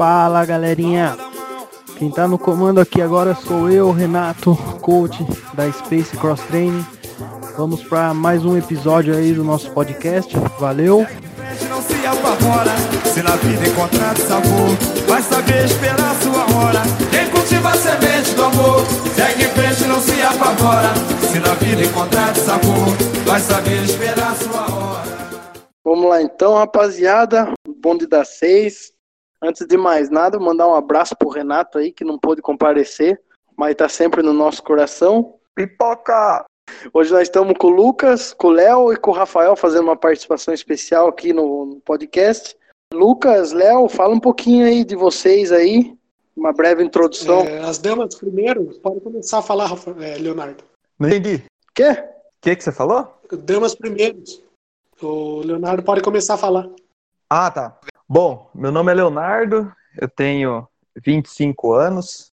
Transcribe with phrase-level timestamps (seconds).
[0.00, 1.14] Fala galerinha,
[1.98, 6.86] quem tá no comando aqui agora sou eu, Renato, coach da Space Cross Training.
[7.58, 10.34] Vamos para mais um episódio aí do nosso podcast.
[10.58, 11.06] Valeu!
[11.68, 12.72] Não se apavora,
[13.04, 14.70] se na vida encontrar sabor,
[15.06, 16.82] vai saber esperar sua hora.
[17.10, 20.94] Quem cultiva a semente do amor, segue em frente, não se apavora,
[21.30, 25.19] se na vida encontrar sabor, vai saber esperar sua hora.
[25.84, 27.52] Vamos lá então, rapaziada.
[27.66, 28.92] Bonde das seis.
[29.42, 33.20] Antes de mais nada, mandar um abraço pro Renato aí, que não pôde comparecer,
[33.56, 35.36] mas tá sempre no nosso coração.
[35.54, 36.44] Pipoca!
[36.92, 39.96] Hoje nós estamos com o Lucas, com o Léo e com o Rafael fazendo uma
[39.96, 42.54] participação especial aqui no, no podcast.
[42.92, 45.96] Lucas, Léo, fala um pouquinho aí de vocês aí,
[46.36, 47.40] uma breve introdução.
[47.40, 49.70] É, as damas primeiro, pode começar a falar,
[50.00, 50.62] é, Leonardo.
[50.98, 51.44] Não entendi.
[51.74, 51.90] Quê?
[51.90, 51.96] O
[52.42, 53.20] que, que você falou?
[53.32, 54.22] Damas primeiro.
[55.02, 56.68] O Leonardo pode começar a falar.
[57.28, 57.78] Ah, tá.
[58.08, 62.30] Bom, meu nome é Leonardo, eu tenho 25 anos.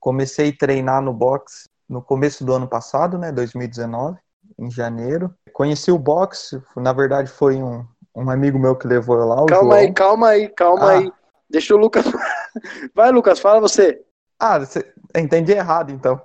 [0.00, 4.18] Comecei a treinar no boxe no começo do ano passado, né, 2019,
[4.58, 5.32] em janeiro.
[5.52, 9.46] Conheci o boxe, na verdade foi um, um amigo meu que levou eu lá, o
[9.46, 9.80] Calma João.
[9.86, 10.98] aí, calma aí, calma Ah.
[10.98, 11.12] aí.
[11.48, 12.04] Deixa o Lucas.
[12.94, 14.02] Vai, Lucas, fala você.
[14.38, 14.92] Ah, você...
[15.14, 16.20] entendi errado então.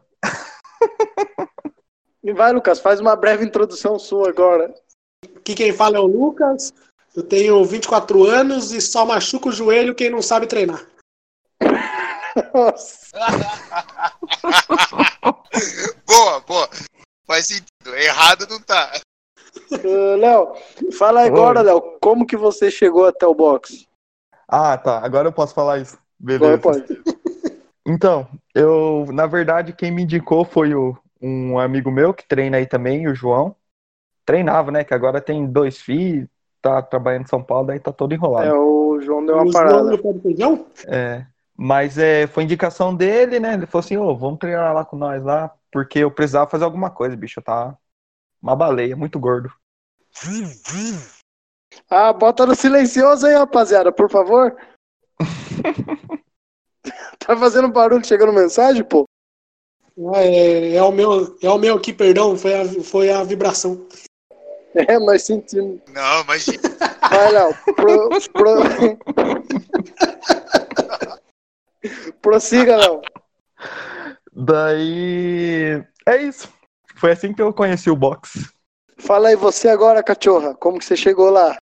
[2.35, 4.73] Vai, Lucas, faz uma breve introdução sua agora.
[5.23, 6.73] Aqui quem fala é o Lucas.
[7.15, 10.85] Eu tenho 24 anos e só machuca o joelho quem não sabe treinar.
[12.53, 13.11] Nossa.
[16.07, 16.69] Boa, boa.
[17.27, 17.95] Faz sentido.
[17.95, 18.91] Errado não tá.
[19.71, 20.53] Ô, Léo,
[20.97, 21.65] fala agora, Oi.
[21.65, 23.87] Léo, como que você chegou até o boxe?
[24.47, 24.99] Ah, tá.
[25.03, 25.97] Agora eu posso falar isso.
[26.23, 26.61] Agora Beleza.
[26.61, 27.01] pode.
[27.83, 32.67] Então, eu, na verdade, quem me indicou foi o, um amigo meu que treina aí
[32.67, 33.55] também, o João.
[34.25, 34.83] Treinava, né?
[34.83, 36.27] Que agora tem dois filhos,
[36.61, 38.47] tá trabalhando em São Paulo, daí tá todo enrolado.
[38.47, 39.97] É, o João deu uma Os parada.
[40.21, 40.65] feijão?
[40.87, 43.53] É, mas é, foi indicação dele, né?
[43.53, 46.89] Ele falou assim, ô, vamos treinar lá com nós lá, porque eu precisava fazer alguma
[46.89, 47.39] coisa, bicho.
[47.39, 47.77] Eu tava
[48.41, 49.51] uma baleia, muito gordo.
[51.89, 54.55] Ah, bota no silencioso aí, rapaziada, por favor.
[57.19, 59.05] tá fazendo barulho chegando mensagem, pô?
[60.13, 63.87] Ah, É, é o meu, é o meu aqui, perdão, foi a, foi a vibração.
[64.87, 65.81] É, nós sentimos.
[65.93, 66.59] Não, imagina.
[67.09, 67.53] Vai, Léo.
[67.75, 68.61] Pro, pro...
[72.21, 73.01] Prossiga, Léo.
[74.33, 76.47] Daí, é isso.
[76.95, 78.47] Foi assim que eu conheci o boxe.
[78.97, 80.53] Fala aí você agora, cachorra.
[80.55, 81.57] Como que você chegou lá?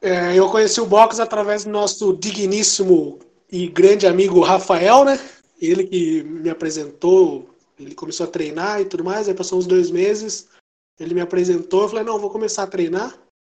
[0.00, 3.18] É, eu conheci o box através do nosso digníssimo
[3.50, 5.18] e grande amigo Rafael, né?
[5.60, 9.90] Ele que me apresentou, ele começou a treinar e tudo mais, aí passou uns dois
[9.90, 10.48] meses,
[10.98, 13.14] ele me apresentou, eu falei, não, vou começar a treinar,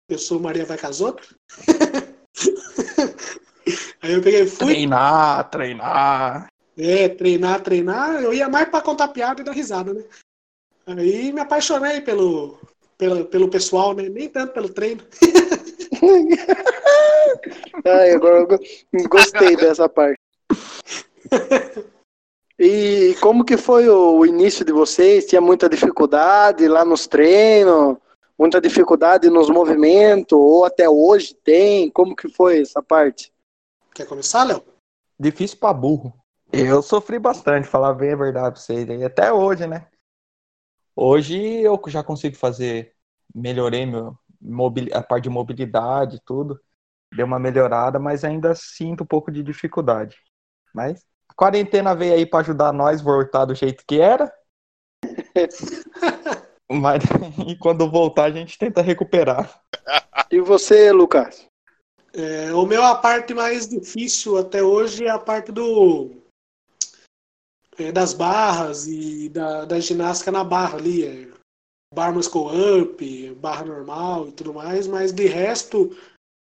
[0.08, 1.34] eu sou Maria Vai Casoto.
[4.02, 6.46] aí eu peguei, fui, Treinar, treinar.
[6.76, 10.02] é, treinar, treinar, eu ia mais pra contar piada e dar risada, né?
[10.86, 12.58] Aí me apaixonei pelo,
[12.96, 14.08] pelo, pelo pessoal, né?
[14.08, 15.04] Nem tanto pelo treino.
[17.84, 18.58] Ai, agora eu go-
[19.08, 20.18] gostei dessa parte.
[22.58, 25.26] E como que foi o início de vocês?
[25.26, 27.96] Tinha muita dificuldade lá nos treinos?
[28.36, 30.36] Muita dificuldade nos movimentos?
[30.36, 31.88] Ou até hoje tem?
[31.90, 33.32] Como que foi essa parte?
[33.94, 34.64] Quer começar, Léo?
[35.18, 36.12] Difícil pra burro.
[36.52, 38.88] Eu sofri bastante, falar bem a verdade pra vocês.
[38.88, 39.86] E até hoje, né?
[40.96, 42.92] Hoje eu já consigo fazer.
[43.32, 44.16] Melhorei meu,
[44.92, 46.58] a parte de mobilidade e tudo.
[47.14, 50.16] Deu uma melhorada, mas ainda sinto um pouco de dificuldade.
[50.74, 51.04] Mas
[51.38, 54.32] quarentena veio aí pra ajudar nós voltar do jeito que era.
[56.68, 57.04] mas
[57.46, 59.62] e quando voltar a gente tenta recuperar.
[60.30, 61.46] E você, Lucas?
[62.12, 66.10] É, o meu, a parte mais difícil até hoje é a parte do
[67.78, 71.04] é, das barras e da, da ginástica na barra ali.
[71.04, 71.28] É,
[71.94, 72.48] bar muscle
[72.80, 75.96] up, barra normal e tudo mais, mas de resto,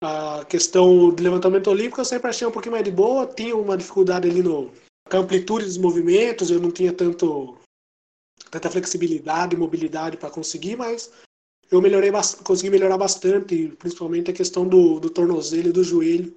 [0.02, 3.76] a questão de levantamento olímpico eu sempre achei um pouquinho mais de boa, tinha uma
[3.76, 4.72] dificuldade ali no
[5.10, 7.58] a amplitude dos movimentos, eu não tinha tanto
[8.50, 11.10] tanta flexibilidade e mobilidade para conseguir, mas
[11.70, 12.10] eu melhorei
[12.44, 16.36] consegui melhorar bastante, principalmente a questão do, do tornozelo e do joelho,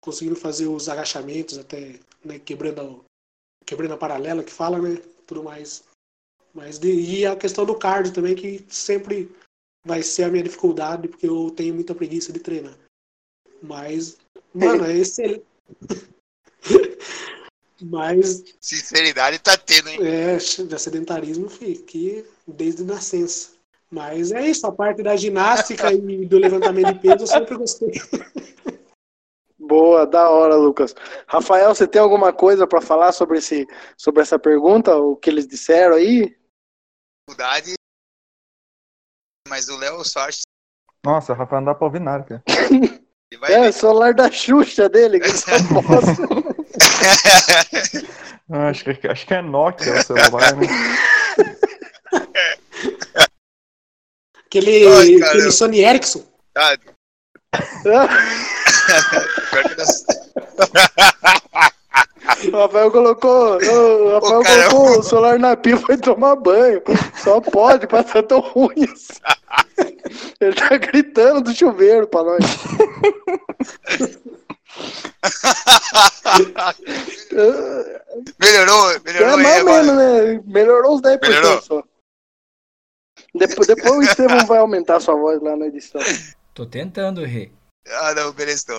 [0.00, 4.96] conseguindo fazer os agachamentos até né, quebrando a, quebrando a paralela que fala, né,
[5.26, 5.84] tudo mais.
[6.54, 9.30] Mas de, e a questão do cardio também que sempre
[9.84, 12.76] vai ser a minha dificuldade porque eu tenho muita preguiça de treinar.
[13.62, 14.18] Mas
[14.54, 15.44] mano, é excelente.
[17.80, 19.98] Mas Sinceridade tá tendo, hein?
[20.02, 23.50] é, de sedentarismo, fi, que desde nascença.
[23.90, 27.90] Mas é isso, a parte da ginástica e do levantamento de peso eu sempre gostei.
[29.58, 30.94] Boa, da hora, Lucas.
[31.26, 35.46] Rafael, você tem alguma coisa para falar sobre, esse, sobre essa pergunta, o que eles
[35.46, 36.36] disseram aí?
[37.28, 37.74] Dificuldade.
[39.48, 40.42] Mas o Léo acha
[41.04, 42.42] Nossa, Rafael não dá pra ouvir nada, cara.
[43.44, 43.68] É, ver.
[43.68, 45.20] o celular da Xuxa dele.
[45.20, 46.59] Que só mostra.
[48.52, 50.66] Ah, Acho que, acho que é Nokia o celular, né?
[54.46, 56.24] Aquele, Ai, aquele Sony Ericsson.
[56.52, 56.78] Das-
[62.52, 66.82] O Rafael colocou, o Rafael cara, colocou o celular na pia e foi tomar banho.
[67.22, 69.20] Só pode, pra estar tão ruim assim.
[70.40, 72.40] Ele tá gritando do chuveiro pra nós.
[78.38, 79.82] melhorou, É melhorou aí mais ou agora.
[79.82, 80.42] menos, né?
[80.46, 81.62] Melhorou uns 10% Melhorou.
[81.62, 81.82] só.
[83.34, 86.00] Depois, depois o Estevam vai aumentar sua voz lá na edição.
[86.54, 87.50] Tô tentando, Rê.
[87.88, 88.78] Ah, não, beleza então.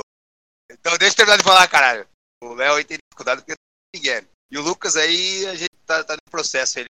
[0.71, 2.07] Então deixa eu terminar de falar, caralho.
[2.43, 3.53] O Léo aí tem dificuldade porque
[3.95, 4.21] ninguém.
[4.49, 6.79] E o Lucas aí, a gente tá, tá no processo.
[6.79, 6.87] Ele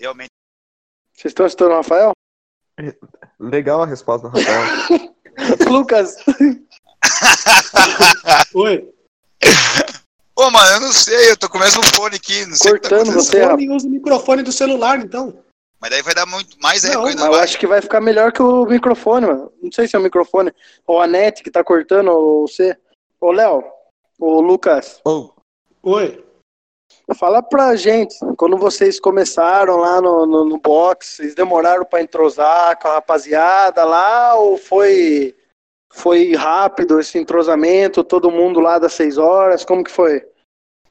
[0.00, 0.30] realmente.
[1.14, 2.12] Vocês estão assistindo o Rafael?
[3.38, 5.12] Legal a resposta do Rafael.
[5.70, 6.16] Lucas,
[8.54, 8.92] Oi.
[10.36, 12.74] Ô, mano, eu não sei, eu tô com o mesmo fone aqui, não sei o
[12.74, 13.40] que tá Cortando acontecendo.
[13.40, 13.70] você, rapaz.
[13.70, 15.42] Usa o microfone do celular, então.
[15.80, 18.32] Mas daí vai dar muito mais eco ainda mas eu acho que vai ficar melhor
[18.32, 19.52] que o microfone, mano.
[19.60, 20.52] Não sei se é o microfone
[20.86, 22.76] ou a net que tá cortando ou você.
[23.20, 23.64] Ô, Léo,
[24.18, 25.34] ô, Lucas, Ou,
[25.82, 26.24] Oi.
[27.16, 32.78] fala pra gente, quando vocês começaram lá no, no, no box, vocês demoraram pra entrosar
[32.80, 35.34] com a rapaziada lá ou foi,
[35.92, 40.26] foi rápido esse entrosamento, todo mundo lá das seis horas, como que foi?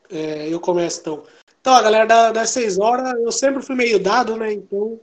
[0.09, 1.23] É, eu começo então.
[1.59, 4.53] Então, a galera da- das seis horas, eu sempre fui meio dado, né?
[4.53, 4.99] Então,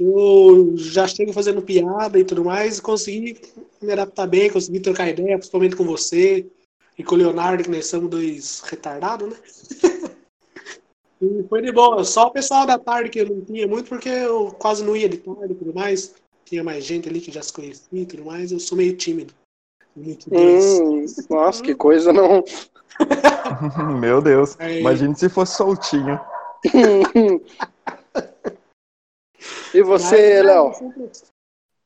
[0.00, 3.40] eu já chego fazendo piada e tudo mais, e consegui
[3.80, 6.46] me adaptar bem, consegui trocar ideia, principalmente com você
[6.98, 9.36] e com o Leonardo, que nós somos dois retardados, né?
[11.20, 12.04] e foi de boa.
[12.04, 15.08] Só o pessoal da tarde que eu não tinha muito, porque eu quase não ia
[15.08, 16.14] de tarde e tudo mais.
[16.52, 18.52] Tinha mais gente ali que já se conhecia e tudo mais.
[18.52, 19.32] Eu sou meio tímido.
[19.96, 20.80] 22.
[20.80, 22.44] Hum, nossa, que coisa não.
[23.98, 24.54] meu Deus.
[24.60, 24.80] Aí.
[24.80, 26.20] Imagine se fosse soltinho.
[29.72, 30.74] e você, Mas, é, Léo?
[30.74, 31.10] sempre-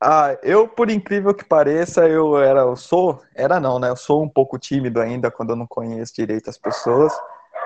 [0.03, 3.91] Ah, eu, por incrível que pareça, eu era, eu sou, era não, né?
[3.91, 7.13] Eu sou um pouco tímido ainda quando eu não conheço direito as pessoas,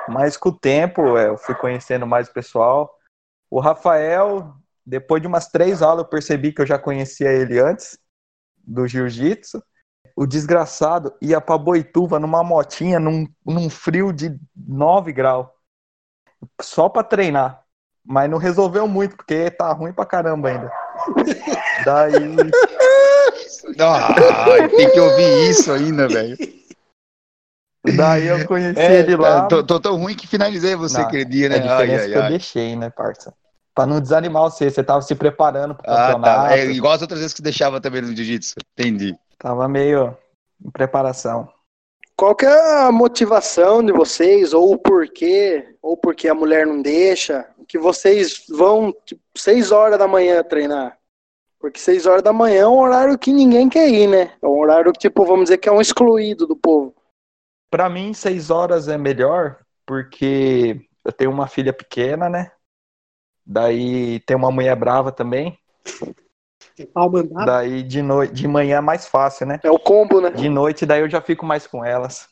[0.06, 2.94] mas com o tempo é, eu fui conhecendo mais o pessoal.
[3.50, 4.54] O Rafael,
[4.90, 7.96] depois de umas três aulas, eu percebi que eu já conhecia ele antes
[8.58, 9.62] do jiu-jitsu.
[10.16, 15.46] O desgraçado ia pra Boituva numa motinha num, num frio de 9 graus,
[16.60, 17.62] só pra treinar.
[18.04, 20.70] Mas não resolveu muito, porque tá ruim pra caramba ainda.
[21.84, 22.50] Daí.
[23.78, 24.14] Ah,
[24.76, 26.36] tem que ouvir isso ainda, velho.
[27.96, 29.46] Daí eu conheci É, ele lá.
[29.48, 31.56] tô, tô tão ruim que finalizei você Não, aquele dia, É né?
[31.56, 32.28] a Ai, diferença ai, que eu ai.
[32.30, 33.32] deixei, né, parça?
[33.80, 36.48] Pra não desanimar você, você tava se preparando pro Ah, campeonato.
[36.48, 36.56] tá.
[36.58, 38.56] É igual as outras vezes que deixava também no jiu-jitsu.
[38.78, 39.16] Entendi.
[39.38, 40.14] Tava meio
[40.62, 41.48] em preparação.
[42.14, 46.82] Qual que é a motivação de vocês, ou o porquê, ou porque a mulher não
[46.82, 50.98] deixa, que vocês vão tipo, seis horas da manhã treinar?
[51.58, 54.32] Porque seis horas da manhã é um horário que ninguém quer ir, né?
[54.42, 56.94] É um horário que, tipo, vamos dizer que é um excluído do povo.
[57.70, 62.52] Pra mim, seis horas é melhor, porque eu tenho uma filha pequena, né?
[63.52, 65.58] Daí tem uma mulher brava também.
[66.78, 67.46] É pau mandado.
[67.46, 68.24] Daí de, no...
[68.24, 69.58] de manhã é mais fácil, né?
[69.64, 70.30] É o combo, né?
[70.30, 72.28] De noite, daí eu já fico mais com elas.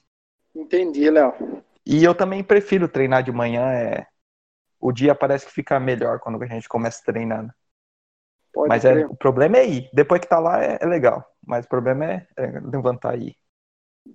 [0.54, 1.34] Entendi, Léo.
[1.84, 3.68] E eu também prefiro treinar de manhã.
[3.72, 4.06] É...
[4.80, 7.52] O dia parece que fica melhor quando a gente começa treinando.
[8.54, 9.90] Pode Mas é, o problema é ir.
[9.92, 11.28] Depois que tá lá é, é legal.
[11.44, 13.36] Mas o problema é, é levantar e ir.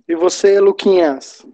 [0.08, 1.46] E você, Luquinhas?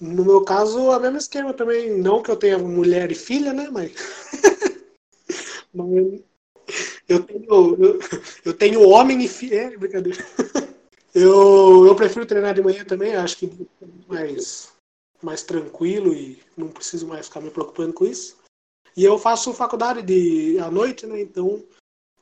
[0.00, 2.00] No meu caso, é o mesmo esquema também.
[2.00, 3.68] Não que eu tenha mulher e filha, né?
[3.68, 3.92] Mas.
[5.76, 6.22] Mas
[7.08, 7.98] eu tenho, eu,
[8.44, 9.54] eu tenho homem e filha.
[9.54, 10.18] É, brincadeira.
[11.18, 13.50] Eu, eu prefiro treinar de manhã também, acho que
[14.06, 14.70] mais,
[15.22, 18.36] mais tranquilo e não preciso mais ficar me preocupando com isso.
[18.94, 21.18] E eu faço faculdade de, à noite, né?
[21.18, 21.64] Então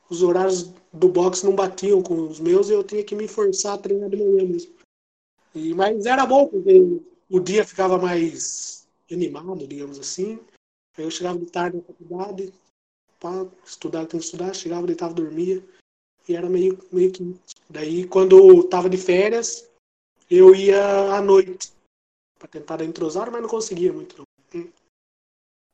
[0.09, 3.73] os horários do boxe não batiam com os meus e eu tinha que me forçar
[3.73, 4.73] a treinar de manhã mesmo.
[5.53, 10.39] E, mas era bom, porque o dia ficava mais animado, digamos assim.
[10.97, 12.53] Aí eu chegava de tarde na faculdade,
[13.25, 15.63] pá, estudar, tem que estudar, chegava, deitava, dormia.
[16.29, 17.35] E era meio, meio que.
[17.67, 19.67] Daí, quando eu tava de férias,
[20.29, 21.73] eu ia à noite.
[22.37, 24.21] Pra tentar entrosar, mas não conseguia muito.
[24.53, 24.67] Não.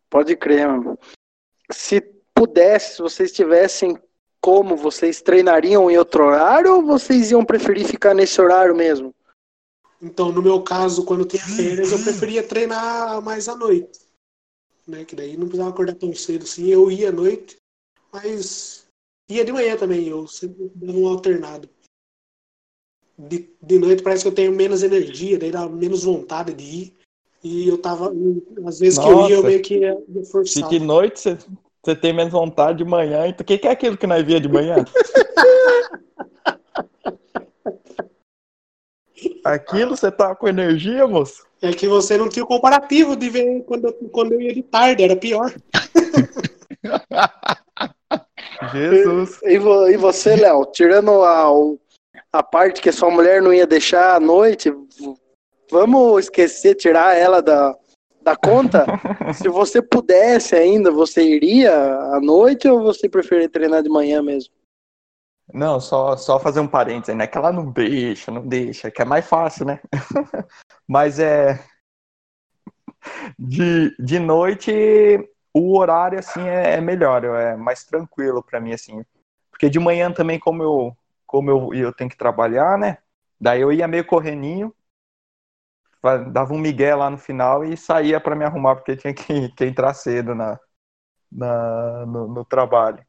[0.09, 0.97] Pode crer, mano.
[1.69, 2.01] Se
[2.33, 3.97] pudesse, se vocês tivessem
[4.41, 4.75] como?
[4.75, 9.13] Vocês treinariam em outro horário ou vocês iam preferir ficar nesse horário mesmo?
[10.01, 14.00] Então, no meu caso, quando tinha férias, eu preferia treinar mais à noite.
[14.91, 15.05] Né?
[15.05, 16.67] Que daí não precisava acordar tão cedo assim.
[16.67, 17.57] Eu ia à noite,
[18.11, 18.85] mas
[19.29, 20.07] ia de manhã também.
[20.07, 21.69] Eu sempre dava um alternado.
[23.17, 26.93] De, de noite parece que eu tenho menos energia, daí dá menos vontade de ir.
[27.43, 28.11] E eu tava.
[28.65, 29.47] Às vezes que eu ia, eu Nossa.
[29.47, 29.97] meio que ia,
[30.29, 30.69] forçar.
[30.69, 31.37] de noite você,
[31.83, 34.39] você tem menos vontade de manhã, então o que, que é aquilo que nós via
[34.39, 34.75] de manhã?
[39.43, 41.45] Aquilo você tá com energia, moço?
[41.61, 44.61] É que você não tinha o comparativo de ver quando, eu- quando eu ia de
[44.63, 45.53] tarde, era pior.
[48.71, 49.39] Jesus.
[49.43, 51.47] E, e você, Léo, tirando a,
[52.33, 54.73] a parte que a sua mulher não ia deixar à noite,
[55.71, 57.75] vamos esquecer, tirar ela da,
[58.21, 58.85] da conta?
[59.33, 64.53] Se você pudesse ainda, você iria à noite ou você preferia treinar de manhã mesmo?
[65.53, 67.27] Não, só, só fazer um parênteses né?
[67.27, 69.79] Que ela não deixa, não deixa, que é mais fácil, né?
[70.87, 71.63] Mas é.
[73.37, 74.71] De, de noite,
[75.53, 79.03] o horário, assim, é, é melhor, é mais tranquilo pra mim, assim.
[79.49, 82.97] Porque de manhã também, como eu, como eu, eu tenho que trabalhar, né?
[83.39, 84.73] Daí eu ia meio correninho,
[86.31, 89.65] dava um migué lá no final e saía pra me arrumar, porque tinha que, que
[89.65, 90.59] entrar cedo na,
[91.31, 93.05] na, no, no trabalho.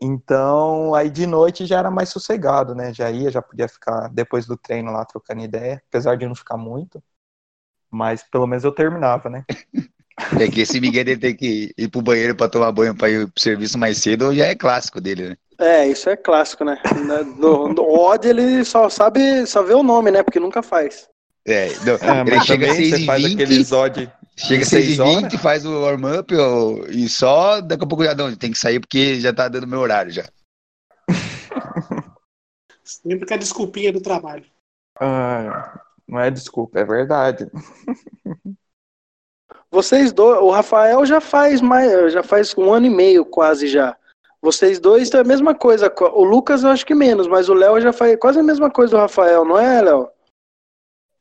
[0.00, 2.92] Então, aí de noite já era mais sossegado, né?
[2.92, 6.56] Já ia, já podia ficar depois do treino lá trocando ideia, apesar de não ficar
[6.56, 7.02] muito.
[7.90, 9.44] Mas pelo menos eu terminava, né?
[10.40, 13.26] É que esse Miguel dele ter que ir pro banheiro pra tomar banho pra ir
[13.26, 15.36] pro serviço mais cedo já é clássico dele, né?
[15.58, 16.80] É, isso é clássico, né?
[17.36, 20.22] No, no odd ele só sabe, só vê o nome, né?
[20.22, 21.08] Porque nunca faz.
[21.46, 24.64] É, não, É, ele chega às também 6 você e faz 20 aqueles odd chega
[24.64, 25.32] seis 6 e horas.
[25.32, 26.34] 20 faz o warm-up
[26.90, 29.80] e só daqui a pouco já não, tem que sair porque já tá dando meu
[29.80, 30.28] horário já.
[32.82, 34.44] Sempre com a desculpinha do trabalho.
[35.00, 37.50] Ah, não é desculpa, é verdade.
[39.70, 43.96] Vocês dois, o Rafael já faz mais, já faz um ano e meio quase já.
[44.40, 45.92] Vocês dois é a mesma coisa.
[46.12, 48.94] O Lucas eu acho que menos, mas o Léo já faz quase a mesma coisa
[48.94, 50.08] do Rafael, não é, Léo?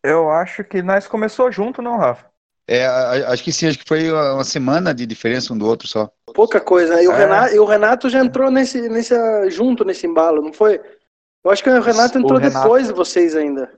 [0.03, 2.32] Eu acho que nós começou junto, não, Rafa?
[2.67, 2.85] É,
[3.27, 6.09] acho que sim, acho que foi uma semana de diferença um do outro só.
[6.33, 7.01] Pouca coisa.
[7.01, 7.17] E o, É.
[7.17, 9.13] Renato, e o Renato já entrou nesse, nesse,
[9.49, 10.79] junto nesse embalo, não foi?
[11.43, 13.69] Eu acho que o Renato O entrou Renato- depois de vocês ainda.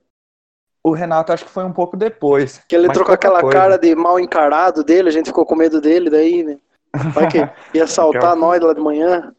[0.84, 2.60] O Renato acho que foi um pouco depois.
[2.68, 3.58] Que ele entrou com aquela coisa.
[3.58, 6.56] cara de mal encarado dele, a gente ficou com medo dele daí, né?
[7.12, 7.38] Vai que
[7.74, 9.34] ia assaltar nós lá de manhã.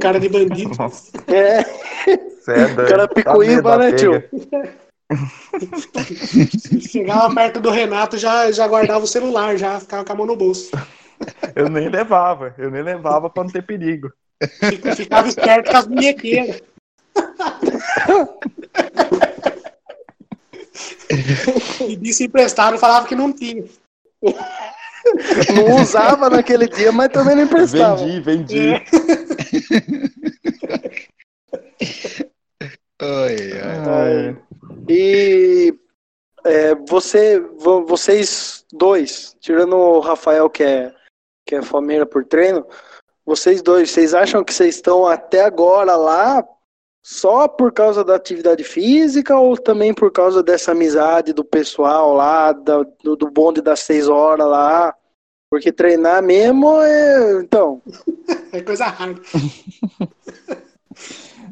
[0.00, 0.74] Cara de bandido.
[0.76, 2.88] Nossa, É, você é doido.
[2.88, 4.24] cara picuíba, medo né, tio?
[6.90, 10.36] Chegava perto do Renato, já, já guardava o celular, já ficava com a mão no
[10.36, 10.70] bolso.
[11.54, 14.12] Eu nem levava, eu nem levava pra não ter perigo.
[14.68, 16.62] Fica- Ficava esperto com as minhequeiras.
[21.88, 23.64] E disse emprestado, falava que não tinha.
[25.54, 27.96] Não usava naquele dia, mas também não emprestava.
[28.04, 28.68] Vendi, vendi.
[28.74, 28.84] É.
[33.00, 33.78] Ai, ai.
[33.88, 34.36] Ai,
[34.88, 35.74] E
[36.44, 40.94] é, você, vo- vocês dois, tirando o Rafael que é
[41.46, 42.66] que é fomeira por treino,
[43.24, 46.46] vocês dois, vocês acham que vocês estão até agora lá
[47.02, 52.52] só por causa da atividade física ou também por causa dessa amizade do pessoal lá,
[52.52, 52.84] do,
[53.16, 54.94] do bonde das seis horas lá?
[55.50, 57.40] Porque treinar mesmo é.
[57.40, 57.80] Então,
[58.52, 59.14] É coisa rara.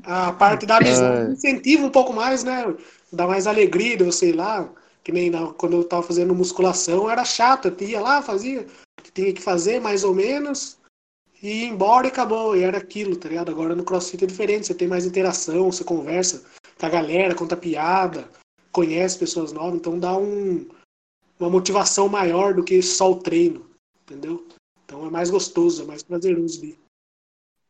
[0.04, 1.32] A parte da amizade É.
[1.32, 2.64] incentiva um pouco mais, né?
[3.12, 4.68] Dá mais alegria de você ir lá.
[5.02, 7.68] Que nem na- quando eu tava fazendo musculação, era chato.
[7.68, 8.66] Eu ia lá, fazia
[8.98, 10.78] o que tinha que fazer, mais ou menos,
[11.40, 12.56] e ia embora e acabou.
[12.56, 13.50] E era aquilo, tá ligado?
[13.50, 14.66] Agora no crossfit é diferente.
[14.66, 16.44] Você tem mais interação, você conversa
[16.78, 18.28] com a galera, conta piada,
[18.72, 20.68] conhece pessoas novas, então dá um,
[21.38, 23.70] uma motivação maior do que só o treino,
[24.02, 24.46] entendeu?
[24.84, 26.78] Então é mais gostoso, é mais prazeroso de.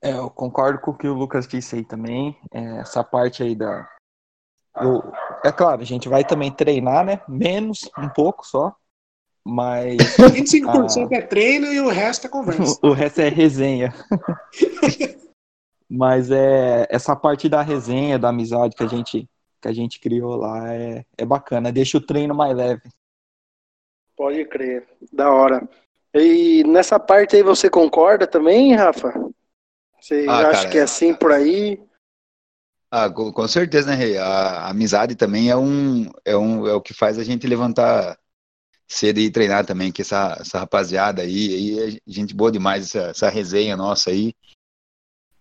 [0.03, 2.37] É, eu concordo com o que o Lucas disse aí também.
[2.51, 3.89] É, essa parte aí da.
[4.81, 5.03] eu-
[5.47, 7.21] é claro, a gente vai também treinar, né?
[7.29, 8.75] Menos, um pouco só.
[9.45, 12.79] Mas 25% é treino e o resto é conversa.
[12.83, 13.95] o resto é resenha.
[15.89, 19.29] Mas é essa parte da resenha, da amizade que a gente,
[19.61, 21.71] que a gente criou lá é, é bacana.
[21.71, 22.83] Deixa o treino mais leve.
[24.17, 24.85] pode crer.
[25.13, 25.69] Da hora.
[26.13, 29.13] E nessa parte aí você concorda também, Rafa?
[30.01, 31.81] Você Ah, acha cara, que é assim por aí?
[32.99, 34.17] Ah, com, com certeza, né, Rei?
[34.17, 38.19] A, a amizade também é um, é um é o que faz a gente levantar
[38.89, 43.11] cedo e treinar também, que essa, essa rapaziada aí, aí é gente boa demais, essa,
[43.11, 44.33] essa resenha nossa aí.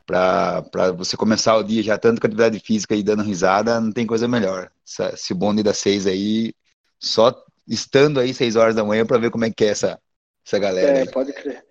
[0.06, 3.94] Pra, pra você começar o dia já tanto com atividade física e dando risada, não
[3.94, 4.70] tem coisa melhor.
[4.86, 6.54] Essa- Esse bonde das seis aí,
[7.00, 7.34] só
[7.66, 9.98] estando aí seis horas da manhã pra ver como é que é essa,
[10.46, 11.10] essa galera É, aí.
[11.10, 11.66] pode crer.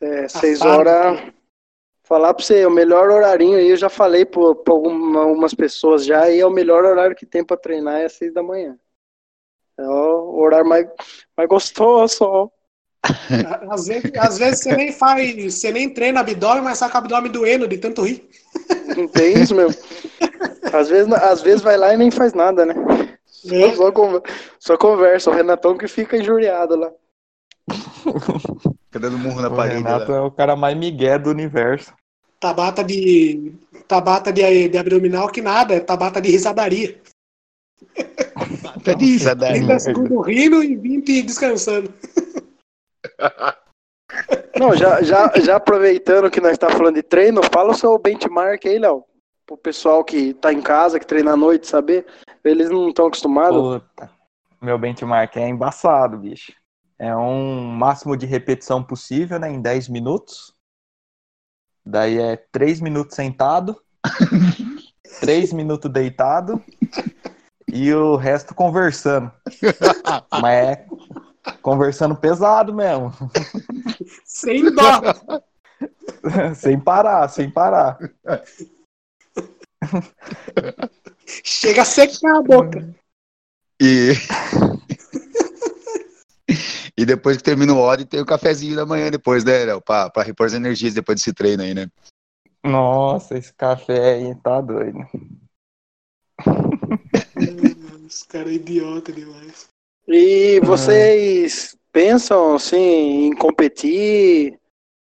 [0.00, 1.37] É, seis horas.
[2.08, 4.26] Falar pra você, o melhor horarinho aí, eu já falei
[4.66, 8.14] alguma- algumas pessoas já, e é o melhor horário que tem pra treinar é às
[8.14, 8.78] seis da manhã.
[9.78, 10.88] É o horário mais,
[11.36, 12.50] mais gostoso.
[13.70, 17.30] Às vezes, às vezes você nem faz, você nem treina abdômen, mas com o abdômen
[17.30, 18.28] doendo de tanto rir.
[18.96, 19.80] Não tem isso mesmo.
[20.72, 22.74] Às vezes, às vezes vai lá e nem faz nada, né?
[23.52, 23.70] É.
[23.76, 23.92] Só,
[24.58, 26.90] só conversa, o Renatão que fica injuriado lá.
[28.88, 29.76] Fica dando murro na O parede.
[29.82, 30.18] Renato lá.
[30.18, 31.92] é o cara mais migué do universo.
[32.40, 33.54] Tabata de.
[33.86, 37.00] Tabata de, de abdominal que nada, é tabata de risadaria.
[38.84, 39.58] Tá de risadaria.
[39.58, 41.92] 30 segundos rindo e 20 descansando.
[44.58, 48.66] Não, já, já, já aproveitando que nós tá falando de treino, fala o seu benchmark
[48.66, 49.04] aí, Léo.
[49.46, 52.06] Pro pessoal que tá em casa, que treina à noite, saber.
[52.44, 53.80] Eles não estão acostumados.
[53.80, 54.10] Puta.
[54.60, 56.52] Meu benchmark é embaçado, bicho.
[56.98, 59.48] É um máximo de repetição possível, né?
[59.50, 60.52] Em 10 minutos.
[61.90, 63.80] Daí é 3 minutos sentado,
[65.20, 66.62] 3 minutos deitado
[67.66, 69.32] e o resto conversando.
[70.38, 70.86] Mas é
[71.62, 73.10] conversando pesado mesmo.
[74.22, 75.00] Sem dó.
[76.54, 77.98] sem parar, sem parar.
[81.42, 82.94] Chega a secar a boca.
[83.80, 84.12] E...
[86.98, 89.80] e depois que termina o ódio, tem o cafezinho da manhã depois, né, Léo?
[89.80, 91.88] Pra, pra repor as energias depois desse treino aí, né?
[92.60, 94.98] Nossa, esse café aí tá doido.
[98.08, 99.68] Esse cara é idiota demais.
[100.08, 104.58] E vocês pensam assim em competir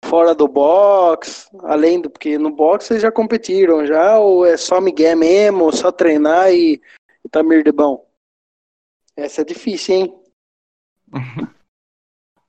[0.05, 4.79] fora do box, além do porque no box vocês já competiram já ou é só
[4.81, 6.81] migué mesmo, só treinar e,
[7.23, 8.07] e tá mir de bom?
[9.17, 10.15] Essa é difícil, hein?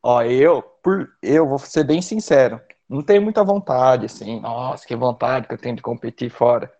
[0.04, 4.94] Ó, eu, por, eu vou ser bem sincero, não tenho muita vontade, assim, nossa, que
[4.94, 6.72] vontade que eu tenho de competir fora.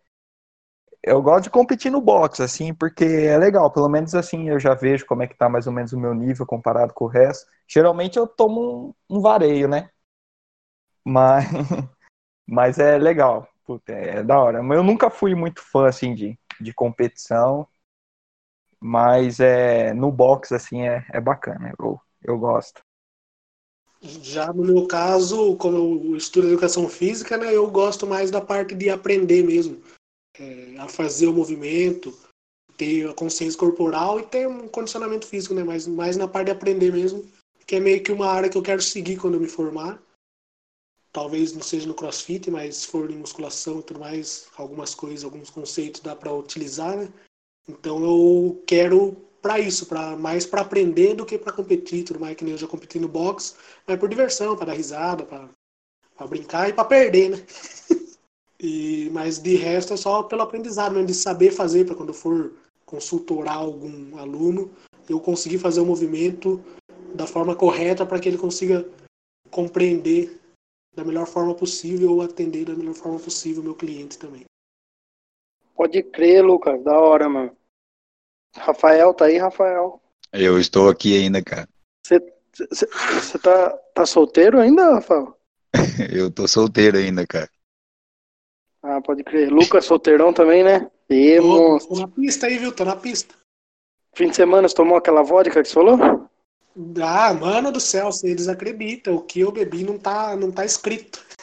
[1.03, 4.75] Eu gosto de competir no boxe, assim, porque é legal, pelo menos assim eu já
[4.75, 7.47] vejo como é que tá mais ou menos o meu nível comparado com o resto.
[7.69, 9.91] Geralmente eu tomo um, um vareio, né?
[11.05, 11.45] Mas,
[12.49, 14.59] mas é legal, Puta, é da hora.
[14.61, 17.69] Eu nunca fui muito fã, assim, de, de competição,
[18.81, 22.83] mas é, no boxe, assim, é, é bacana, eu, eu gosto.
[24.05, 28.75] Já no meu caso, como eu estudo educação física, né, eu gosto mais da parte
[28.75, 29.81] de aprender mesmo.
[30.39, 32.13] É, a fazer o movimento,
[32.77, 35.63] ter a consciência corporal e ter um condicionamento físico, né?
[35.63, 37.25] Mas mais na parte de aprender mesmo,
[37.67, 40.03] que é meio que uma área que eu quero seguir quando eu me formar.
[41.13, 45.25] Talvez não seja no crossfit, mas se for em musculação e tudo mais, algumas coisas,
[45.25, 47.09] alguns conceitos dá para utilizar, né?
[47.69, 52.35] Então eu quero para isso, para mais para aprender do que para competir, tudo mais
[52.35, 53.55] que nem eu já competi no boxe,
[53.87, 57.47] mas por diversão, para dar risada, para brincar e para perder, né?
[58.59, 62.55] e mas de resto é só pelo aprendizado, mesmo de saber fazer para quando for
[62.87, 64.71] consultorar algum aluno,
[65.11, 66.65] eu conseguir fazer o movimento
[67.15, 68.89] da forma correta para que ele consiga
[69.51, 70.41] compreender
[70.97, 74.45] da melhor forma possível ou atender da melhor forma possível o meu cliente também.
[75.77, 77.55] Pode crer, Lucas, da hora, mano.
[78.57, 80.01] Rafael, tá aí, Rafael?
[80.33, 81.69] Eu estou aqui ainda, cara.
[82.03, 85.37] Você tá, tá solteiro ainda, Rafael?
[86.13, 87.49] Eu tô solteiro ainda, cara.
[88.83, 89.51] Ah, pode crer.
[89.51, 90.91] Lucas, solteirão também, né?
[91.09, 91.95] E, Tô, monstro.
[91.95, 92.71] tô na pista aí, viu?
[92.73, 93.35] Tô na pista.
[94.15, 96.29] Fim de semana você tomou aquela vodka que você falou?
[97.03, 100.65] Ah, mano do céu, se eles acreditam, o que eu bebi não tá, não tá
[100.65, 101.25] escrito.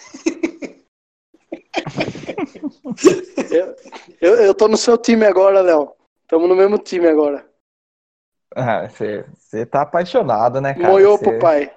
[3.51, 3.75] Eu,
[4.21, 5.93] eu, eu tô no seu time agora, Léo.
[6.31, 7.45] Tamo no mesmo time agora.
[9.35, 10.87] Você tá apaixonado, né, cara?
[10.87, 11.69] Moiou Cê- pro pai.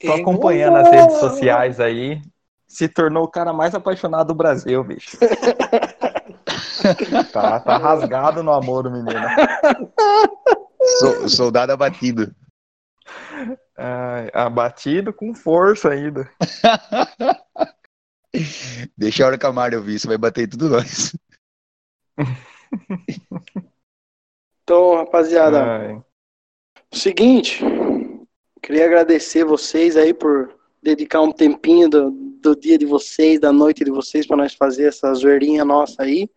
[0.00, 2.22] Tô acompanhando as redes sociais aí.
[2.68, 5.18] Se tornou o cara mais apaixonado do Brasil, bicho.
[7.32, 9.26] tá, tá rasgado no amor do menino.
[11.00, 12.32] Sou- soldado abatido.
[13.76, 16.30] Ai, abatido com força ainda.
[18.96, 21.12] Deixa a hora que a Mari ouvir, isso vai bater em tudo nós.
[24.62, 26.02] Então, rapaziada, Ai,
[26.92, 27.64] seguinte,
[28.62, 33.82] queria agradecer vocês aí por dedicar um tempinho do, do dia de vocês, da noite
[33.82, 36.28] de vocês, pra nós fazer essa zoeirinha nossa aí.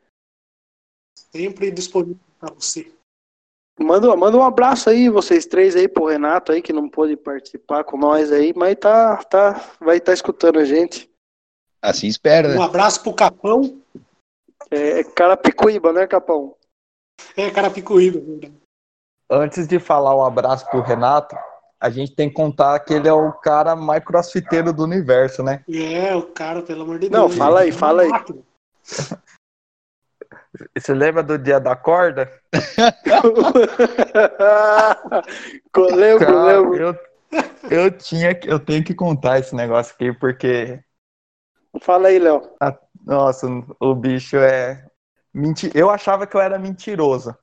[1.14, 2.92] Sempre disponível para você.
[3.80, 7.84] Manda, manda um abraço aí, vocês três aí, pro Renato aí, que não pôde participar
[7.84, 11.10] com nós aí, mas tá, tá, vai estar escutando a gente.
[11.82, 12.56] Assim espera, né?
[12.58, 13.81] Um abraço pro Capão.
[14.70, 16.56] É Carapicuíba, né, Capão?
[17.36, 18.54] É, Carapicuíba, verdade.
[19.30, 21.36] Antes de falar um abraço pro Renato,
[21.80, 25.64] a gente tem que contar que ele é o cara mais crossfiteiro do universo, né?
[25.70, 27.38] É, o cara, pelo amor de Não, Deus.
[27.38, 28.10] fala aí, é fala aí.
[30.78, 32.30] Você lembra do dia da corda?
[35.96, 36.78] lembro, Cara, lembro.
[36.78, 36.96] eu,
[37.70, 40.80] eu tinha que- eu tenho que contar esse negócio aqui porque
[41.80, 42.42] Fala aí, Léo.
[43.06, 43.48] nossa,
[43.80, 44.86] o bicho é
[45.34, 45.72] menti...
[45.74, 47.36] Eu achava que eu era mentiroso.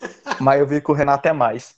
[0.40, 1.76] Mas eu vi que o Renato é mais.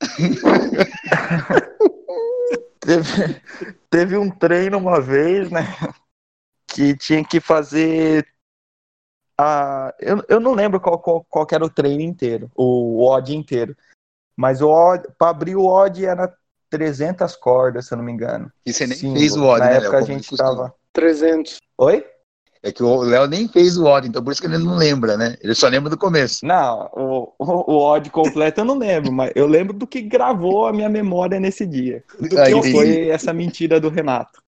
[2.80, 3.40] teve,
[3.88, 5.62] teve um treino uma vez, né?
[6.66, 8.26] Que tinha que fazer.
[9.36, 9.94] A...
[10.00, 13.76] Eu, eu não lembro qual, qual, qual era o treino inteiro, o odd inteiro.
[14.36, 16.36] Mas o odd, para abrir o odd era
[16.70, 18.50] 300 cordas, se eu não me engano.
[18.64, 19.18] E você nem Símbolo.
[19.20, 20.04] fez o odd, Na né, época Léo?
[20.04, 20.50] a gente costuma.
[20.50, 20.74] tava.
[20.92, 21.56] 300.
[21.78, 22.04] Oi?
[22.62, 25.16] É que o Léo nem fez o odd, então por isso que ele não lembra,
[25.16, 25.36] né?
[25.40, 26.44] Ele só lembra do começo.
[26.44, 30.66] Não, o, o, o odd completo eu não lembro, mas eu lembro do que gravou
[30.66, 32.02] a minha memória nesse dia.
[32.18, 32.72] Do Ah, que entendi.
[32.72, 34.42] Foi essa mentira do Renato.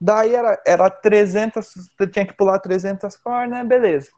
[0.00, 3.64] Daí era, era 300, você tinha que pular 300 cordas, né?
[3.64, 4.08] Beleza.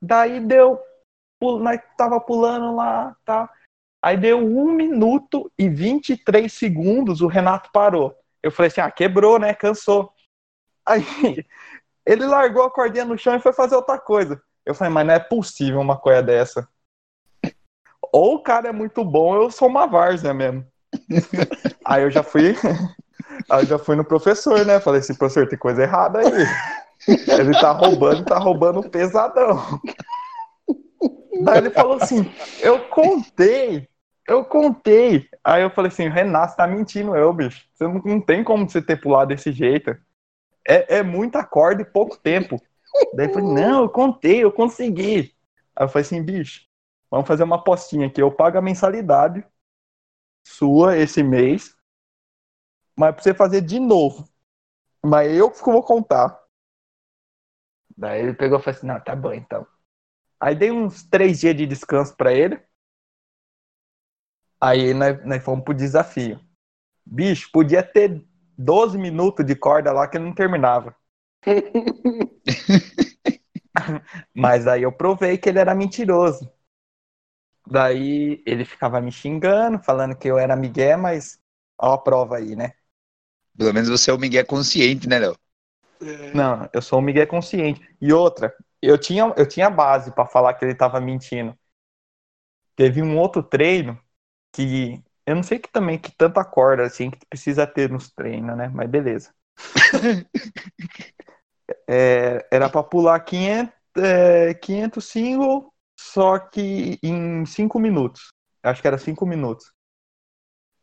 [0.00, 0.78] Daí deu,
[1.40, 3.50] pul- nós tava pulando lá, tá?
[4.02, 8.14] Aí deu 1 minuto e 23 segundos, o Renato parou.
[8.42, 9.52] Eu falei assim, ah, quebrou, né?
[9.52, 10.12] Cansou.
[10.86, 11.02] Aí
[12.06, 14.40] ele largou a cordinha no chão e foi fazer outra coisa.
[14.64, 16.68] Eu falei, mas não é possível uma coisa dessa.
[18.12, 20.66] Ou o cara é muito bom, eu sou uma várzea mesmo.
[21.84, 22.54] Aí eu já fui,
[23.50, 24.80] aí eu já fui no professor, né?
[24.80, 26.46] Falei assim, professor, tem coisa errada aí.
[27.06, 29.80] Ele tá roubando, tá roubando pesadão.
[31.44, 32.24] Daí ele falou assim,
[32.60, 33.88] eu contei,
[34.26, 35.28] eu contei.
[35.44, 37.68] Aí eu falei assim, Renato, tá mentindo eu, bicho.
[37.72, 39.96] Você não, não tem como você ter pulado desse jeito.
[40.66, 42.60] É, é muita corda e pouco tempo.
[43.14, 45.34] Daí eu falei, não, eu contei, eu consegui.
[45.74, 46.62] Aí eu falei assim, bicho,
[47.10, 48.20] vamos fazer uma apostinha aqui.
[48.20, 49.44] Eu pago a mensalidade
[50.44, 51.76] sua esse mês,
[52.96, 54.28] mas pra você fazer de novo.
[55.04, 56.38] Mas eu que vou contar.
[57.96, 59.66] Daí ele pegou e falou assim, não, tá bom então.
[60.40, 62.60] Aí dei uns três dias de descanso pra ele.
[64.60, 66.40] Aí nós, nós fomos pro desafio.
[67.06, 68.24] Bicho, podia ter
[68.58, 70.96] 12 minutos de corda lá que ele não terminava.
[74.34, 76.50] Mas aí eu provei que ele era mentiroso.
[77.70, 81.38] Daí ele ficava me xingando, falando que eu era migué, mas
[81.78, 82.72] ó a prova aí, né?
[83.56, 85.36] Pelo menos você é o Miguel consciente, né, Léo?
[86.00, 87.80] É, Não, eu sou um migué consciente.
[88.00, 91.56] E outra, eu tinha, eu tinha base pra falar que ele tava mentindo.
[92.76, 93.98] Teve um outro treino
[94.52, 98.56] que eu não sei que também que tanta corda assim que precisa ter nos treinos,
[98.56, 98.68] né?
[98.68, 99.34] Mas beleza.
[101.86, 108.32] É, era pra pular 500, é, 500 single, só que em 5 minutos.
[108.62, 109.70] Acho que era 5 minutos.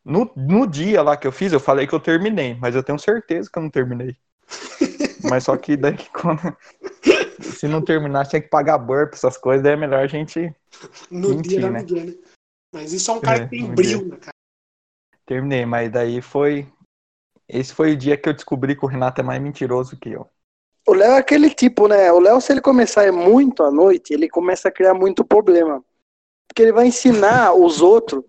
[0.04, 2.98] No, no dia lá que eu fiz, eu falei que eu terminei, mas eu tenho
[2.98, 4.16] certeza que eu não terminei.
[5.28, 6.40] Mas só que daí quando.
[7.40, 10.54] Se não terminar, tinha que pagar burp, essas coisas, daí é melhor a gente.
[11.10, 11.80] no Mentir, dia da né?
[11.80, 12.14] Miguel, né?
[12.72, 14.08] Mas isso é um cara É, que tem brilho, dia.
[14.08, 14.34] né, cara?
[15.24, 16.66] Terminei, mas daí foi.
[17.48, 20.28] Esse foi o dia que eu descobri que o Renato é mais mentiroso que eu.
[20.86, 22.12] O Léo é aquele tipo, né?
[22.12, 25.82] O Léo, se ele começar muito à noite, ele começa a criar muito problema.
[26.48, 28.22] Porque ele vai ensinar os outros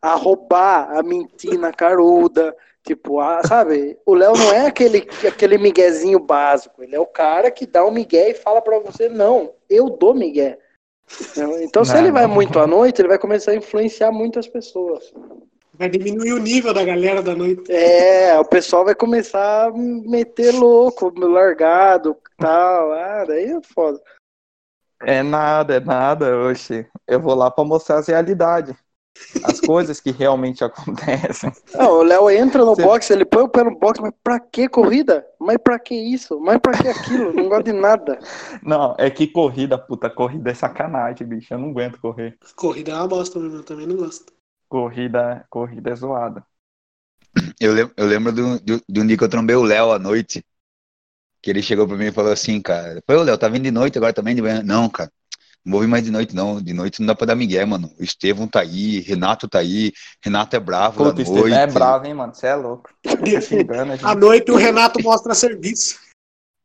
[0.00, 2.54] a roubar, a mentir na caruda.
[2.88, 3.98] Tipo, a, sabe?
[4.06, 6.82] O Léo não é aquele, aquele miguezinho básico.
[6.82, 10.14] Ele é o cara que dá um migué e fala pra você, não, eu dou
[10.14, 10.58] migué.
[11.60, 12.32] Então, se Não, ele vai não.
[12.34, 15.12] muito à noite, ele vai começar a influenciar muitas pessoas.
[15.74, 17.70] Vai diminuir o nível da galera da noite.
[17.70, 22.92] É, o pessoal vai começar a meter louco, largado, tal.
[22.92, 24.00] Ah, daí é foda.
[25.02, 26.86] É nada, é nada, oxe.
[27.06, 28.74] Eu vou lá pra mostrar as realidades.
[29.44, 31.52] As coisas que realmente acontecem.
[31.74, 34.40] Não, o Léo entra no Você- boxe, ele põe o pé no boxe, mas pra
[34.40, 35.24] que corrida?
[35.38, 36.40] Mas pra que isso?
[36.40, 37.32] Mas pra que aquilo?
[37.32, 38.18] Não gosto de nada.
[38.62, 41.52] Não, é que corrida, puta, corrida é sacanagem, bicho.
[41.52, 42.36] Eu não aguento correr.
[42.56, 44.32] Corrida é uma bosta mesmo, eu também não gosto.
[44.68, 46.44] Corrida, corrida é zoada.
[47.60, 49.98] Eu lembro, eu lembro do, do, de um dia que eu trombei o Léo à
[49.98, 50.44] noite.
[51.40, 53.02] Que ele chegou pra mim e falou assim, cara.
[53.06, 54.62] Foi o Léo, tá vindo de noite agora também de manhã?
[54.62, 55.10] Não, cara.
[55.64, 56.60] Não vou vir mais de noite, não.
[56.62, 57.90] De noite não dá pra dar migué, mano.
[57.98, 59.92] O Estevão tá aí, Renato tá aí,
[60.24, 61.54] Renato é bravo Puta, da noite.
[61.54, 62.34] é bravo, hein, mano?
[62.34, 62.88] Você é louco.
[63.02, 63.10] Tá
[63.42, 64.06] xingando a gente.
[64.06, 65.96] À noite o Renato mostra serviço.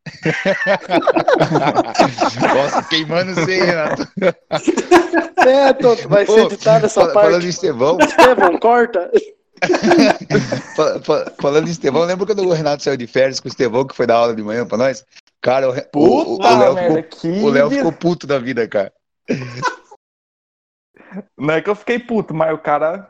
[2.55, 4.07] Nossa, queimando você, Renato.
[5.45, 7.45] É, Toto, vai ser editado essa fala- Falando parte.
[7.45, 9.11] em Estevão, Estevão, corta.
[10.73, 13.85] Fa- fa- Falando em Estevão, lembra quando o Renato saiu de férias com o Estevão,
[13.85, 15.03] que foi dar aula de manhã pra nós?
[15.43, 17.27] Cara, o, Re- o- Puta Léo merda, ficou, que...
[17.43, 18.93] o Léo ficou puto da vida, cara.
[21.37, 23.09] Não é que eu fiquei puto, mas o cara.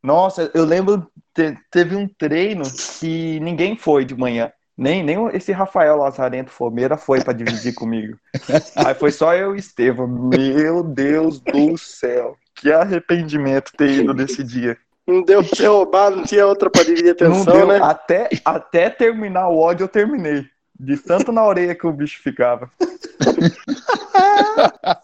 [0.00, 2.62] Nossa, eu lembro, te- teve um treino
[3.00, 4.52] que ninguém foi de manhã.
[4.76, 8.16] Nem, nem esse Rafael Lazarento Fomeira foi pra dividir comigo.
[8.76, 10.06] Aí foi só eu e Estevam.
[10.06, 12.36] Meu Deus do céu.
[12.54, 14.78] Que arrependimento ter ido nesse dia.
[15.04, 17.80] Não deu pra você roubar, não tinha outra pra dividir atenção, deu, né?
[17.82, 20.46] até, até terminar o ódio eu terminei.
[20.78, 22.70] De tanto na orelha que o bicho ficava.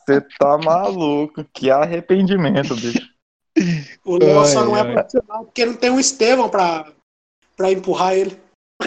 [0.07, 1.45] Você tá maluco.
[1.53, 3.09] Que arrependimento, bicho.
[4.05, 6.87] O Léo só não é profissional porque não tem um Estevão pra,
[7.57, 8.41] pra empurrar ele.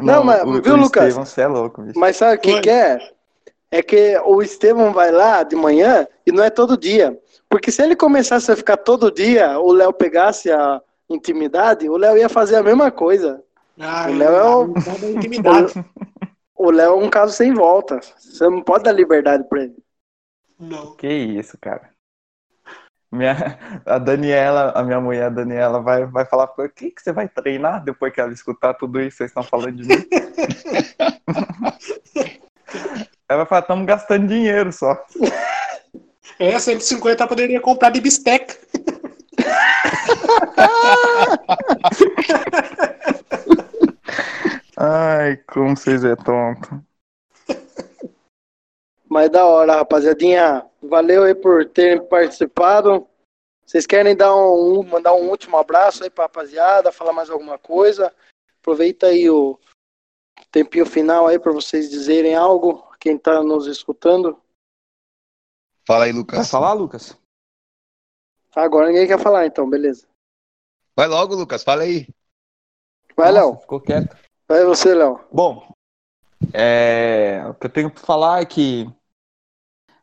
[0.00, 1.04] Não, mas- viu, Lucas?
[1.04, 1.98] Estevão, você é louco, bicho.
[1.98, 2.98] Mas sabe o que, que é?
[3.70, 7.16] É que o Estevão vai lá de manhã e não é todo dia.
[7.48, 10.80] Porque se ele começasse a ficar todo dia, o Léo pegasse a
[11.14, 13.42] intimidade, o Léo ia fazer a mesma coisa.
[13.78, 15.72] Ah, O Léo é intimidade.
[16.54, 18.00] O Léo é um caso sem volta.
[18.18, 19.76] Você não pode dar liberdade pra ele.
[20.58, 20.94] Não.
[20.96, 21.90] Que isso, cara.
[23.10, 27.12] Minha, a Daniela, a minha mulher, a Daniela, vai, vai falar, por que, que você
[27.12, 29.96] vai treinar depois que ela escutar tudo isso que vocês estão falando de mim?
[33.28, 34.96] ela vai falar, estamos gastando dinheiro só.
[36.38, 38.56] É, 150 poderia comprar de bisteca.
[44.76, 46.84] Ai, como vocês é tonto.
[49.08, 50.66] Mas da hora, rapaziadinha.
[50.82, 53.06] Valeu aí por terem participado.
[53.64, 58.12] Vocês querem dar um, mandar um último abraço aí pra rapaziada, falar mais alguma coisa?
[58.60, 59.58] Aproveita aí o
[60.50, 64.40] tempinho final aí pra vocês dizerem algo, quem tá nos escutando.
[65.86, 66.50] Fala aí, Lucas.
[66.50, 67.18] falar, Lucas?
[68.54, 70.06] Agora ninguém quer falar, então, beleza.
[70.94, 72.06] Vai logo, Lucas, fala aí.
[73.16, 73.56] Vai, Léo.
[73.56, 74.16] Ficou quieto.
[74.48, 75.20] Vai você, Léo.
[75.32, 75.72] Bom,
[76.52, 78.86] é, o que eu tenho pra falar é que,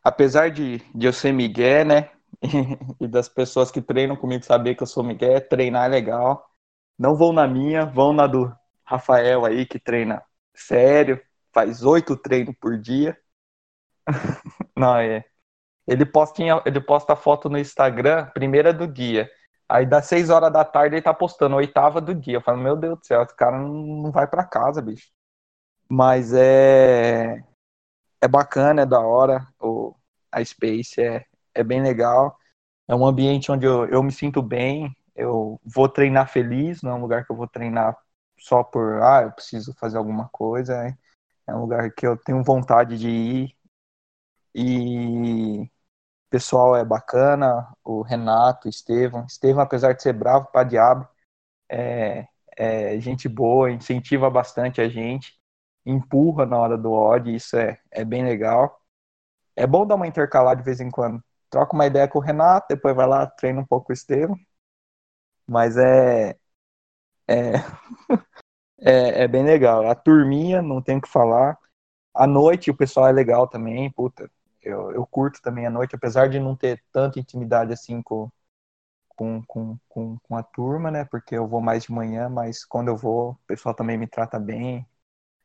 [0.02, 2.10] apesar de, de eu ser Miguel, né,
[3.00, 6.48] e das pessoas que treinam comigo saber que eu sou Miguel, treinar é legal.
[6.98, 8.52] Não vão na minha, vão na do
[8.84, 10.22] Rafael aí, que treina
[10.54, 11.20] sério,
[11.52, 13.16] faz oito treinos por dia.
[14.76, 15.24] Não, é.
[15.86, 19.30] Ele posta, ele posta foto no Instagram, primeira do dia.
[19.70, 22.38] Aí das seis horas da tarde ele tá postando oitava do dia.
[22.38, 25.08] Eu falo, meu Deus do céu, esse cara não, vai pra casa, bicho.
[25.88, 27.44] Mas é.
[28.20, 29.46] É bacana, é da hora.
[29.60, 29.94] O,
[30.32, 32.38] a Space é, é bem legal.
[32.88, 34.94] É um ambiente onde eu, eu me sinto bem.
[35.16, 37.96] Eu vou treinar feliz, não é um lugar que eu vou treinar
[38.38, 40.74] só por, ah, eu preciso fazer alguma coisa.
[40.86, 40.96] É,
[41.48, 43.56] é um lugar que eu tenho vontade de ir.
[44.54, 45.70] E
[46.30, 49.26] pessoal é bacana, o Renato, o Estevam.
[49.26, 51.08] Estevam, apesar de ser bravo pra diabo,
[51.70, 55.34] é, é gente boa, incentiva bastante a gente,
[55.86, 58.80] empurra na hora do ódio, isso é, é bem legal.
[59.56, 61.22] É bom dar uma intercalada de vez em quando.
[61.50, 64.36] Troca uma ideia com o Renato, depois vai lá, treina um pouco o Estevam.
[65.46, 66.36] Mas é.
[67.28, 67.52] É,
[68.80, 69.88] é, é bem legal.
[69.88, 71.58] A turminha, não tem o que falar.
[72.14, 74.30] À noite o pessoal é legal também, puta.
[74.62, 78.28] Eu, eu curto também a noite, apesar de não ter tanta intimidade assim com,
[79.08, 81.04] com, com, com, com a turma, né?
[81.04, 84.38] Porque eu vou mais de manhã, mas quando eu vou, o pessoal também me trata
[84.38, 84.86] bem.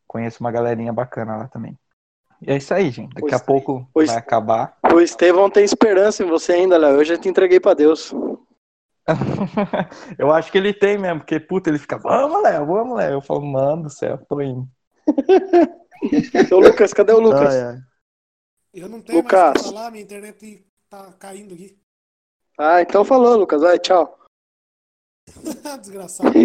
[0.08, 1.78] Conheço uma galerinha bacana lá também.
[2.41, 3.13] E é isso aí, gente.
[3.15, 4.78] Daqui a Pois- pouco pois- vai acabar.
[4.93, 6.95] O Estevão tem esperança em você ainda, Léo.
[6.97, 8.13] Eu já te entreguei pra Deus.
[10.17, 13.13] eu acho que ele tem mesmo, porque, puta, ele fica, vamos, Léo, vamos, Léo.
[13.13, 14.67] Eu falo, mano do céu, tô indo.
[16.51, 17.54] Ô, Lucas, cadê o Lucas?
[17.54, 17.78] Ai, ai.
[18.76, 19.62] Eu não tenho mais Lucas.
[19.62, 21.80] o que falar, minha internet tá caindo aqui.
[22.58, 23.62] Ah, então falou, Lucas.
[23.62, 24.20] Vai, tchau.
[25.82, 26.34] Desgraçado.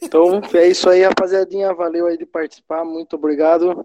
[0.00, 1.74] Então é isso aí, rapaziadinha.
[1.74, 2.84] Valeu aí de participar.
[2.84, 3.84] Muito obrigado.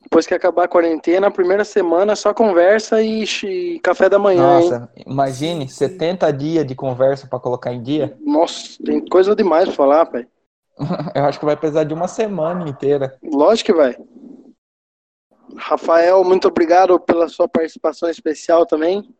[0.00, 4.70] Depois que acabar a quarentena, primeira semana só conversa e, e café da manhã, hein?
[4.70, 8.16] Nossa, imagine 70 dias de conversa pra colocar em dia.
[8.24, 10.28] Nossa, tem coisa demais pra falar, pai.
[11.12, 13.18] Eu acho que vai precisar de uma semana inteira.
[13.20, 13.96] Lógico que vai.
[15.56, 19.14] Rafael, muito obrigado pela sua participação especial também.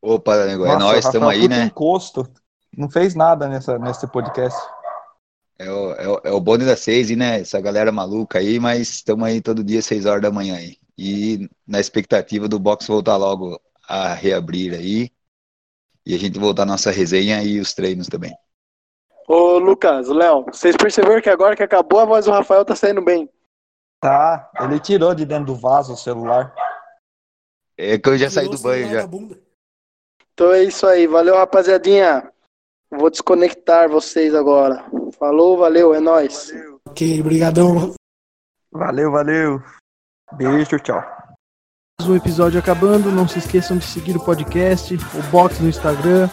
[0.00, 1.64] Opa, nego, é Nossa, nós, estamos aí, né?
[1.64, 2.28] encosto.
[2.76, 4.60] Não fez nada nessa, nesse podcast.
[5.58, 7.40] É o, é, o, é o bonde das seis, e, né?
[7.40, 10.76] Essa galera maluca aí, mas estamos aí todo dia, seis horas da manhã aí.
[10.98, 15.10] E na expectativa do box voltar logo a reabrir aí.
[16.04, 18.34] E a gente voltar à nossa resenha e os treinos também.
[19.26, 23.02] Ô, Lucas, Léo, vocês perceberam que agora que acabou a voz do Rafael tá saindo
[23.02, 23.28] bem.
[24.04, 26.54] Tá, ele tirou de dentro do vaso o celular.
[27.74, 29.08] É que eu já saí do banho já.
[30.34, 31.06] Então é isso aí.
[31.06, 32.30] Valeu, rapaziadinha.
[32.90, 34.84] Vou desconectar vocês agora.
[35.18, 36.52] Falou, valeu, é nóis.
[36.86, 37.94] Ok, brigadão.
[38.70, 39.62] Valeu, valeu.
[40.34, 41.02] Beijo, tchau.
[41.98, 43.10] Mais um episódio acabando.
[43.10, 46.28] Não se esqueçam de seguir o podcast, o box no Instagram,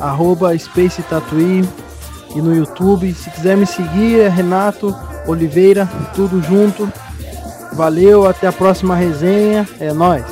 [0.00, 1.62] arroba Space Tatuí
[2.34, 3.12] e no YouTube.
[3.14, 4.94] Se quiser me seguir, é Renato
[5.26, 6.90] Oliveira, tudo junto.
[7.72, 9.68] Valeu, até a próxima resenha.
[9.80, 10.24] É nóis.